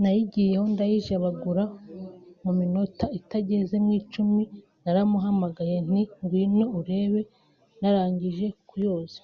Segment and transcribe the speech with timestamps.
[0.00, 1.64] nayigiyeho ndayijabagura
[2.42, 4.42] mu minota itageze ku icumi
[4.82, 7.20] naramuhamagaye nti ngwino urebe
[7.80, 9.20] narangije kuyoza